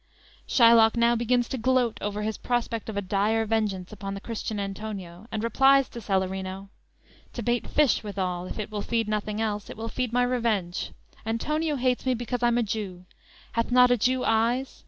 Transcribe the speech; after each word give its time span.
"_Shylock 0.51 0.95
now 0.97 1.15
begins 1.15 1.47
to 1.49 1.59
gloat 1.59 1.99
over 2.01 2.23
his 2.23 2.35
prospect 2.39 2.89
of 2.89 2.97
a 2.97 3.03
dire 3.03 3.45
vengeance 3.45 3.91
upon 3.93 4.15
the 4.15 4.19
Christian 4.19 4.59
Antonio, 4.59 5.27
and 5.31 5.43
replies 5.43 5.87
to 5.89 6.01
Salarino: 6.01 6.69
_"To 7.33 7.43
bait 7.43 7.67
fish 7.67 8.01
withal; 8.03 8.47
if 8.47 8.57
it 8.57 8.71
will 8.71 8.81
feed 8.81 9.07
nothing 9.07 9.39
else, 9.39 9.69
It 9.69 9.77
will 9.77 9.89
feed 9.89 10.11
my 10.11 10.23
revenge! 10.23 10.89
Antonio 11.23 11.75
hates 11.75 12.03
me 12.07 12.15
because 12.15 12.41
I'm 12.41 12.57
a 12.57 12.63
Jew; 12.63 13.05
Hath 13.51 13.69
not 13.71 13.91
a 13.91 13.95
Jew 13.97 14.23
eyes? 14.23 14.79